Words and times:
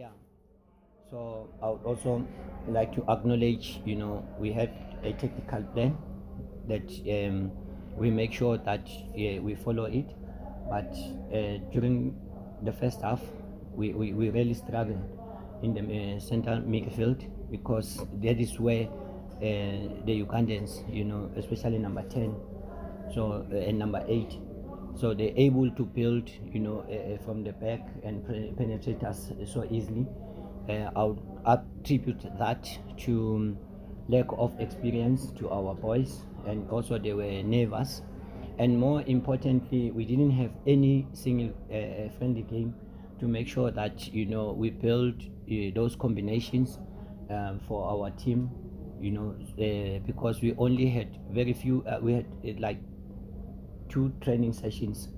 Yeah. 0.00 0.16
So 1.10 1.50
I 1.62 1.68
would 1.68 1.84
also 1.84 2.26
like 2.66 2.94
to 2.94 3.04
acknowledge, 3.10 3.82
you 3.84 3.96
know, 3.96 4.24
we 4.38 4.50
have 4.52 4.70
a 5.02 5.12
technical 5.12 5.62
plan 5.74 5.98
that 6.68 6.88
um, 7.04 7.50
we 7.98 8.10
make 8.10 8.32
sure 8.32 8.56
that 8.56 8.88
we 9.14 9.54
follow 9.56 9.84
it. 9.84 10.08
But 10.70 10.96
uh, 11.34 11.58
during 11.70 12.16
the 12.62 12.72
first 12.72 13.02
half, 13.02 13.20
we, 13.74 13.92
we, 13.92 14.14
we 14.14 14.30
really 14.30 14.54
struggled 14.54 15.04
in 15.62 15.74
the 15.74 15.82
uh, 15.82 16.18
center 16.18 16.62
midfield 16.66 17.28
because 17.50 18.00
that 18.22 18.40
is 18.40 18.58
where 18.58 18.86
uh, 18.86 20.00
the 20.06 20.24
Ugandans, 20.24 20.80
you 20.90 21.04
know, 21.04 21.30
especially 21.36 21.76
number 21.76 22.04
10, 22.08 22.34
so 23.14 23.44
uh, 23.52 23.54
and 23.54 23.78
number 23.78 24.02
8, 24.08 24.38
so 24.96 25.14
they're 25.14 25.32
able 25.36 25.70
to 25.70 25.84
build, 25.84 26.30
you 26.52 26.60
know, 26.60 26.80
uh, 26.80 27.22
from 27.24 27.42
the 27.44 27.52
back 27.52 27.80
and 28.04 28.26
penetrate 28.56 29.02
us 29.04 29.32
so 29.46 29.66
easily. 29.70 30.06
Uh, 30.68 30.90
I 30.94 31.04
would 31.04 31.20
attribute 31.46 32.24
that 32.38 32.68
to 32.98 33.34
um, 33.36 33.58
lack 34.08 34.26
of 34.38 34.58
experience 34.60 35.32
to 35.38 35.48
our 35.50 35.74
boys, 35.74 36.22
and 36.46 36.68
also 36.70 36.98
they 36.98 37.12
were 37.12 37.42
nervous. 37.42 38.02
And 38.58 38.78
more 38.78 39.02
importantly, 39.06 39.90
we 39.90 40.04
didn't 40.04 40.32
have 40.32 40.50
any 40.66 41.06
single 41.12 41.54
uh, 41.72 42.10
friendly 42.18 42.42
game 42.42 42.74
to 43.18 43.26
make 43.26 43.48
sure 43.48 43.70
that 43.70 44.12
you 44.12 44.26
know 44.26 44.52
we 44.52 44.70
build 44.70 45.14
uh, 45.22 45.54
those 45.74 45.96
combinations 45.96 46.78
um, 47.30 47.60
for 47.66 47.88
our 47.88 48.10
team. 48.10 48.50
You 49.00 49.12
know, 49.12 49.34
uh, 49.58 49.98
because 50.06 50.42
we 50.42 50.54
only 50.58 50.86
had 50.90 51.16
very 51.30 51.54
few. 51.54 51.82
Uh, 51.86 51.98
we 52.02 52.12
had 52.12 52.26
uh, 52.44 52.52
like 52.58 52.78
two 53.90 54.12
training 54.20 54.52
sessions, 54.52 55.08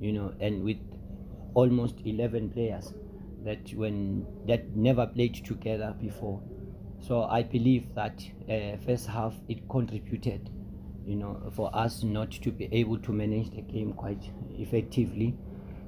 you 0.00 0.12
know, 0.12 0.32
and 0.40 0.62
with 0.62 0.78
almost 1.54 1.96
11 2.04 2.50
players 2.50 2.92
that 3.44 3.72
when 3.74 4.26
that 4.46 4.76
never 4.76 5.06
played 5.06 5.34
together 5.44 5.94
before. 6.00 6.40
So 7.00 7.24
I 7.24 7.42
believe 7.42 7.94
that 7.94 8.22
uh, 8.48 8.76
first 8.84 9.06
half 9.06 9.34
it 9.48 9.68
contributed, 9.68 10.50
you 11.06 11.16
know, 11.16 11.50
for 11.54 11.74
us 11.74 12.02
not 12.02 12.30
to 12.32 12.50
be 12.50 12.68
able 12.72 12.98
to 12.98 13.12
manage 13.12 13.50
the 13.50 13.62
game 13.62 13.92
quite 13.92 14.30
effectively. 14.58 15.36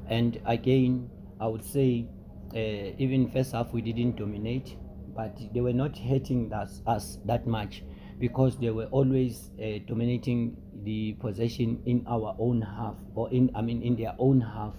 And 0.09 0.41
again, 0.47 1.11
I 1.41 1.47
would 1.47 1.65
say 1.65 2.07
uh, 2.55 2.95
even 2.99 3.31
first 3.31 3.53
half 3.53 3.73
we 3.73 3.83
didn't 3.83 4.17
dominate, 4.17 4.77
but 5.15 5.37
they 5.53 5.61
were 5.61 5.73
not 5.73 5.99
hurting 5.99 6.53
us, 6.53 6.83
us 6.87 7.19
that 7.25 7.47
much 7.47 7.83
because 8.21 8.57
they 8.59 8.71
were 8.71 8.85
always 8.87 9.51
uh, 9.59 9.79
dominating 9.87 10.57
the 10.85 11.15
possession 11.15 11.83
in 11.87 12.05
our 12.07 12.37
own 12.39 12.61
half 12.61 12.95
or 13.15 13.31
in 13.31 13.51
I 13.55 13.63
mean 13.63 13.83
in 13.83 13.97
their 13.97 14.15
own 14.19 14.41
half. 14.41 14.75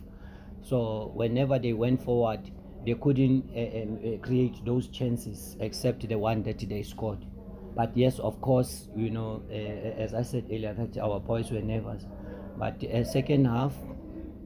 So 0.61 1.11
whenever 1.15 1.57
they 1.59 1.73
went 1.73 2.03
forward, 2.03 2.51
they 2.85 2.93
couldn't 2.93 3.49
uh, 3.55 3.59
uh, 3.59 4.17
create 4.19 4.63
those 4.63 4.87
chances 4.87 5.57
except 5.59 6.07
the 6.07 6.15
one 6.17 6.43
that 6.43 6.59
they 6.69 6.83
scored. 6.83 7.25
But 7.75 7.97
yes, 7.97 8.19
of 8.19 8.39
course, 8.41 8.89
you 8.95 9.09
know, 9.09 9.41
uh, 9.49 9.53
as 9.53 10.13
I 10.13 10.21
said 10.21 10.45
earlier, 10.45 10.73
that 10.73 10.97
our 10.99 11.19
boys 11.19 11.51
were 11.51 11.61
nervous. 11.61 12.05
But 12.57 12.83
second 13.07 13.45
half, 13.45 13.73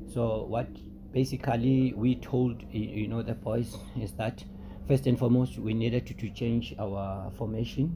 so 0.07 0.45
what 0.45 0.67
basically 1.11 1.93
we 1.95 2.15
told 2.15 2.63
you 2.71 3.07
know 3.07 3.21
the 3.21 3.33
boys 3.33 3.75
is 3.99 4.13
that 4.13 4.43
first 4.87 5.07
and 5.07 5.17
foremost 5.17 5.57
we 5.57 5.73
needed 5.73 6.05
to, 6.07 6.13
to 6.13 6.29
change 6.29 6.73
our 6.79 7.31
formation. 7.37 7.95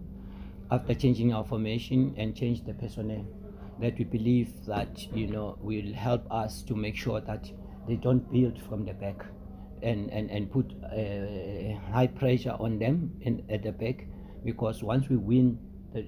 After 0.71 0.93
changing 0.93 1.33
our 1.33 1.43
formation 1.43 2.13
and 2.17 2.35
change 2.35 2.63
the 2.63 2.73
personnel, 2.73 3.25
that 3.79 3.97
we 3.97 4.03
believe 4.03 4.53
that 4.65 5.07
you 5.15 5.27
know 5.27 5.57
will 5.61 5.93
help 5.93 6.25
us 6.31 6.61
to 6.63 6.75
make 6.75 6.95
sure 6.95 7.21
that 7.21 7.49
they 7.87 7.95
don't 7.95 8.31
build 8.31 8.61
from 8.67 8.85
the 8.85 8.93
back 8.93 9.25
and, 9.81 10.11
and, 10.11 10.29
and 10.29 10.51
put 10.51 10.71
uh, 10.83 11.91
high 11.91 12.07
pressure 12.07 12.55
on 12.59 12.77
them 12.77 13.11
in, 13.21 13.43
at 13.49 13.63
the 13.63 13.71
back 13.71 14.05
because 14.43 14.83
once 14.83 15.09
we 15.09 15.17
win 15.17 15.57
the, 15.93 16.05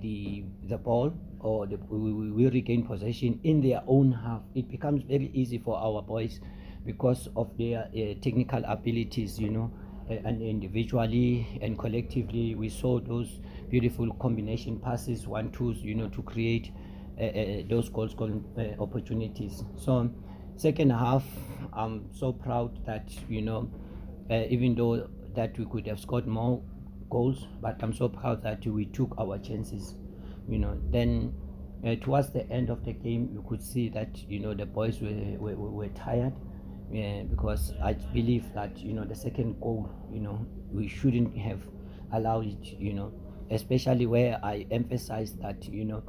the, 0.00 0.44
the 0.68 0.78
ball 0.78 1.12
or 1.40 1.66
the, 1.66 1.76
we, 1.88 2.30
we 2.30 2.48
regain 2.48 2.86
possession 2.86 3.38
in 3.44 3.60
their 3.60 3.82
own 3.86 4.12
half, 4.12 4.42
it 4.54 4.68
becomes 4.70 5.02
very 5.02 5.30
easy 5.34 5.58
for 5.58 5.76
our 5.76 6.02
boys 6.02 6.40
because 6.86 7.28
of 7.36 7.56
their 7.58 7.82
uh, 7.94 8.14
technical 8.22 8.62
abilities, 8.64 9.38
you 9.38 9.50
know, 9.50 9.70
and 10.10 10.42
individually 10.42 11.58
and 11.62 11.78
collectively. 11.78 12.54
We 12.54 12.68
saw 12.68 13.00
those 13.00 13.40
beautiful 13.68 14.12
combination 14.14 14.78
passes, 14.78 15.26
one 15.26 15.50
twos, 15.52 15.82
you 15.82 15.94
know, 15.94 16.08
to 16.08 16.22
create 16.22 16.72
uh, 17.20 17.24
uh, 17.24 17.62
those 17.68 17.88
goals 17.88 18.14
uh, 18.20 18.82
opportunities. 18.82 19.64
So 19.76 20.10
second 20.56 20.90
half 20.90 21.24
i'm 21.72 22.04
so 22.12 22.32
proud 22.32 22.84
that 22.84 23.08
you 23.28 23.40
know 23.40 23.70
uh, 24.30 24.42
even 24.50 24.74
though 24.74 25.08
that 25.34 25.56
we 25.56 25.64
could 25.66 25.86
have 25.86 26.00
scored 26.00 26.26
more 26.26 26.60
goals 27.10 27.46
but 27.60 27.76
i'm 27.82 27.92
so 27.92 28.08
proud 28.08 28.42
that 28.42 28.66
we 28.66 28.84
took 28.86 29.14
our 29.18 29.38
chances 29.38 29.94
you 30.48 30.58
know 30.58 30.76
then 30.90 31.32
uh, 31.86 31.94
towards 32.00 32.30
the 32.30 32.44
end 32.50 32.70
of 32.70 32.84
the 32.84 32.92
game 32.92 33.28
you 33.32 33.44
could 33.48 33.62
see 33.62 33.88
that 33.88 34.08
you 34.28 34.40
know 34.40 34.52
the 34.52 34.66
boys 34.66 35.00
were 35.00 35.14
were, 35.38 35.54
were 35.54 35.88
tired 35.90 36.32
yeah, 36.90 37.22
because 37.22 37.72
i 37.82 37.92
believe 37.92 38.52
that 38.54 38.78
you 38.78 38.92
know 38.92 39.04
the 39.04 39.14
second 39.14 39.60
goal 39.60 39.90
you 40.10 40.20
know 40.20 40.46
we 40.72 40.88
shouldn't 40.88 41.36
have 41.36 41.60
allowed 42.12 42.46
it 42.46 42.64
you 42.78 42.92
know 42.92 43.12
especially 43.50 44.06
where 44.06 44.38
i 44.42 44.66
emphasize 44.70 45.34
that 45.34 45.64
you 45.68 45.84
know 45.84 46.02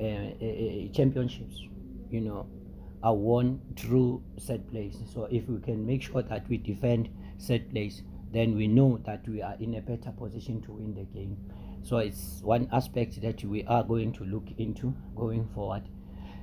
uh, 0.00 0.04
uh, 0.04 0.92
championships 0.92 1.62
you 2.10 2.20
know 2.20 2.46
are 3.02 3.14
won 3.14 3.60
through 3.76 4.22
set 4.36 4.68
plays. 4.70 4.98
So 5.12 5.28
if 5.30 5.48
we 5.48 5.60
can 5.60 5.86
make 5.86 6.02
sure 6.02 6.22
that 6.22 6.48
we 6.48 6.56
defend 6.56 7.08
set 7.38 7.70
plays, 7.70 8.02
then 8.32 8.56
we 8.56 8.66
know 8.66 9.00
that 9.06 9.26
we 9.28 9.42
are 9.42 9.54
in 9.60 9.74
a 9.76 9.80
better 9.80 10.10
position 10.10 10.60
to 10.62 10.72
win 10.72 10.94
the 10.94 11.04
game. 11.04 11.36
So 11.82 11.98
it's 11.98 12.40
one 12.42 12.68
aspect 12.72 13.20
that 13.22 13.44
we 13.44 13.64
are 13.64 13.84
going 13.84 14.12
to 14.14 14.24
look 14.24 14.48
into 14.58 14.92
going 15.14 15.48
forward. 15.54 15.84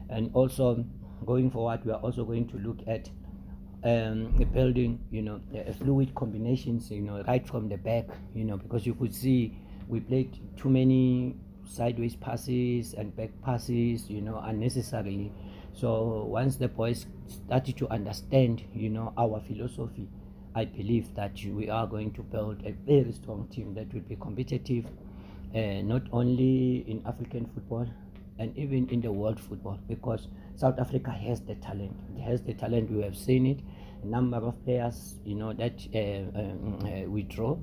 And 0.10 0.32
also 0.34 0.86
going 1.26 1.52
forward, 1.52 1.84
we 1.86 1.92
are 1.92 2.00
also 2.00 2.24
going 2.24 2.48
to 2.50 2.58
look 2.58 2.80
at 2.88 3.10
um, 3.84 4.28
building, 4.54 5.00
you 5.12 5.22
know, 5.22 5.42
fluid 5.80 6.14
combinations, 6.16 6.90
you 6.90 7.02
know, 7.02 7.24
right 7.28 7.46
from 7.46 7.70
the 7.70 7.78
back, 7.78 8.06
you 8.34 8.44
know, 8.44 8.58
because 8.58 8.86
you 8.86 8.94
could 8.94 9.14
see 9.14 9.58
we 9.88 10.00
played 10.00 10.40
too 10.58 10.70
many 10.70 11.36
sideways 11.66 12.16
passes 12.16 12.94
and 12.94 13.16
back 13.16 13.30
passes, 13.44 14.10
you 14.10 14.22
know, 14.22 14.42
unnecessarily. 14.46 15.32
So 15.74 16.26
once 16.26 16.56
the 16.56 16.68
boys 16.68 17.06
started 17.28 17.78
to 17.78 17.90
understand, 17.90 18.64
you 18.74 18.90
know, 18.90 19.14
our 19.18 19.42
philosophy, 19.42 20.08
I 20.56 20.66
believe 20.66 21.14
that 21.16 21.34
we 21.44 21.70
are 21.70 21.88
going 21.88 22.12
to 22.14 22.22
build 22.22 22.64
a 22.66 22.72
very 22.72 23.12
strong 23.12 23.48
team 23.48 23.74
that 23.74 23.92
will 23.94 24.02
be 24.02 24.16
competitive, 24.16 24.86
uh, 25.56 25.82
not 25.82 26.04
only 26.12 26.86
in 26.88 27.02
African 27.06 27.46
football 27.54 27.88
and 28.40 28.58
even 28.58 28.90
in 28.90 29.02
the 29.02 29.12
world 29.12 29.40
football, 29.40 29.80
because 29.88 30.28
South 30.56 30.80
Africa 30.80 31.12
has 31.12 31.42
the 31.42 31.56
talent. 31.56 31.96
It 32.18 32.22
has 32.22 32.42
the 32.42 32.54
talent. 32.54 32.92
We 32.92 33.02
have 33.04 33.18
seen 33.18 33.46
it. 33.46 33.60
A 34.04 34.06
number 34.06 34.38
of 34.38 34.64
players, 34.66 35.16
you 35.24 35.36
know, 35.36 35.54
that 35.54 35.80
uh, 35.96 36.40
um, 36.40 36.80
uh, 36.84 37.10
we 37.10 37.24
draw, 37.24 37.58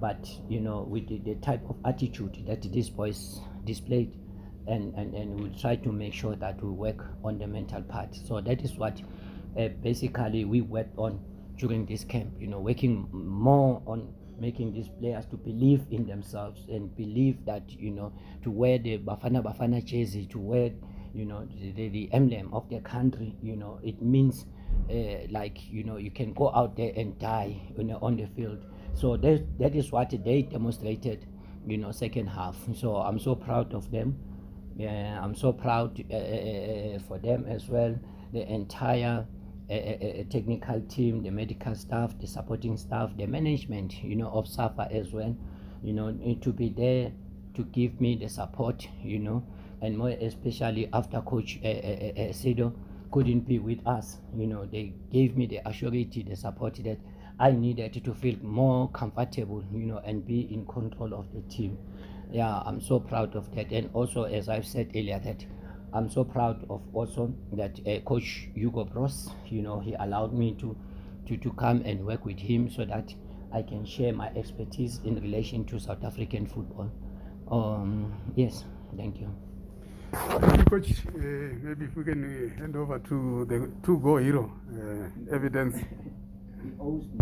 but 0.00 0.28
you 0.48 0.60
know, 0.60 0.82
with 0.82 1.08
the, 1.08 1.18
the 1.18 1.36
type 1.36 1.62
of 1.68 1.76
attitude 1.84 2.42
that 2.46 2.62
these 2.62 2.90
boys 2.90 3.40
displayed, 3.64 4.18
and, 4.66 4.92
and, 4.94 5.14
and 5.14 5.38
we'll 5.38 5.54
try 5.54 5.76
to 5.76 5.92
make 5.92 6.12
sure 6.12 6.34
that 6.36 6.62
we 6.62 6.70
work 6.70 7.06
on 7.22 7.38
the 7.38 7.46
mental 7.46 7.82
part. 7.82 8.16
So 8.26 8.40
that 8.40 8.62
is 8.62 8.74
what 8.74 9.00
uh, 9.58 9.68
basically 9.82 10.44
we 10.44 10.62
worked 10.62 10.98
on 10.98 11.20
during 11.56 11.86
this 11.86 12.02
camp, 12.02 12.32
you 12.40 12.48
know, 12.48 12.58
working 12.58 13.08
more 13.12 13.80
on 13.86 14.12
making 14.38 14.72
these 14.72 14.88
players 14.88 15.26
to 15.26 15.36
believe 15.36 15.82
in 15.90 16.06
themselves 16.06 16.66
and 16.68 16.94
believe 16.96 17.44
that, 17.44 17.62
you 17.70 17.90
know, 17.90 18.12
to 18.42 18.50
wear 18.50 18.78
the 18.78 18.98
Bafana 18.98 19.42
Bafana 19.42 19.84
jersey, 19.84 20.26
to 20.26 20.38
wear, 20.38 20.70
you 21.14 21.24
know, 21.24 21.46
the, 21.76 21.88
the 21.88 22.08
emblem 22.12 22.52
of 22.52 22.68
their 22.68 22.80
country, 22.80 23.36
you 23.42 23.56
know, 23.56 23.78
it 23.82 24.02
means 24.02 24.46
uh, 24.90 25.26
like, 25.30 25.58
you 25.70 25.84
know, 25.84 25.96
you 25.96 26.10
can 26.10 26.32
go 26.32 26.52
out 26.54 26.76
there 26.76 26.92
and 26.96 27.18
die, 27.18 27.56
you 27.76 27.84
know, 27.84 27.98
on 28.02 28.16
the 28.16 28.26
field. 28.26 28.64
So 28.94 29.16
that, 29.16 29.58
that 29.58 29.74
is 29.74 29.92
what 29.92 30.10
they 30.10 30.42
demonstrated, 30.42 31.26
you 31.66 31.78
know, 31.78 31.92
second 31.92 32.26
half. 32.26 32.56
So 32.76 32.96
I'm 32.96 33.18
so 33.18 33.34
proud 33.34 33.74
of 33.74 33.90
them. 33.90 34.18
Yeah, 34.76 35.20
I'm 35.22 35.36
so 35.36 35.52
proud 35.52 36.04
uh, 36.10 36.16
uh, 36.16 36.18
uh, 36.18 36.98
for 37.06 37.18
them 37.18 37.46
as 37.46 37.68
well. 37.68 37.96
The 38.32 38.44
entire 38.50 39.24
technical 39.68 40.80
team, 40.88 41.22
the 41.22 41.30
medical 41.30 41.74
staff, 41.74 42.18
the 42.20 42.26
supporting 42.26 42.76
staff, 42.76 43.10
the 43.16 43.26
management, 43.26 44.02
you 44.02 44.16
know, 44.16 44.28
of 44.28 44.46
SAFA 44.46 44.88
as 44.92 45.12
well, 45.12 45.36
you 45.82 45.92
know, 45.92 46.10
need 46.10 46.42
to 46.42 46.52
be 46.52 46.68
there 46.68 47.12
to 47.54 47.62
give 47.64 48.00
me 48.00 48.16
the 48.16 48.28
support, 48.28 48.86
you 49.02 49.18
know, 49.18 49.44
and 49.80 49.96
more 49.96 50.10
especially 50.10 50.88
after 50.92 51.20
Coach 51.20 51.58
uh, 51.64 51.68
uh, 51.68 52.32
Sedo 52.32 52.72
couldn't 53.10 53.46
be 53.46 53.58
with 53.58 53.86
us, 53.86 54.18
you 54.36 54.46
know, 54.46 54.66
they 54.66 54.92
gave 55.12 55.36
me 55.36 55.46
the 55.46 55.60
assurity, 55.66 56.28
the 56.28 56.36
support 56.36 56.74
that 56.84 56.98
I 57.38 57.50
needed 57.52 58.02
to 58.04 58.14
feel 58.14 58.36
more 58.42 58.88
comfortable, 58.90 59.64
you 59.72 59.86
know, 59.86 59.98
and 60.04 60.26
be 60.26 60.52
in 60.52 60.66
control 60.66 61.14
of 61.14 61.32
the 61.32 61.40
team. 61.42 61.78
Yeah 62.32 62.62
i'm 62.66 62.80
so 62.80 62.98
proud 62.98 63.36
of 63.36 63.54
that. 63.54 63.70
And 63.70 63.90
also 63.92 64.24
as 64.24 64.48
i've 64.48 64.66
said 64.66 64.90
earlier 64.94 65.20
that 65.20 65.44
i'm 65.94 66.10
so 66.10 66.24
proud 66.24 66.64
of 66.68 66.82
also 66.92 67.32
that 67.52 67.78
uh, 67.86 68.00
coach 68.00 68.48
Hugo 68.54 68.84
Broos 68.84 69.30
you 69.46 69.62
know 69.62 69.80
he 69.80 69.94
allowed 69.94 70.34
me 70.34 70.54
to 70.60 70.76
to 71.26 71.36
to 71.38 71.52
come 71.52 71.82
and 71.86 72.04
work 72.04 72.24
with 72.24 72.38
him 72.38 72.70
so 72.70 72.84
that 72.84 73.14
I 73.54 73.62
can 73.62 73.84
share 73.86 74.12
my 74.12 74.28
expertise 74.34 75.00
in 75.04 75.14
relation 75.20 75.64
to 75.66 75.78
South 75.78 76.02
African 76.02 76.44
football. 76.44 76.90
Um, 77.48 78.12
yes, 78.34 78.64
thank 78.96 79.20
you. 79.20 79.32
Coach. 80.68 80.90
Uh, 81.06 81.20
maybe 81.62 81.84
if 81.84 81.96
we 81.96 82.02
can 82.02 82.24
uh, 82.24 82.58
hand 82.58 82.74
over 82.76 82.98
to 82.98 83.44
the 83.44 83.70
two-go 83.84 84.16
hero, 84.16 84.50
uh, 84.72 85.34
evidence. 85.34 85.76
He 86.64 86.70
owes 86.80 87.04
me. 87.04 87.10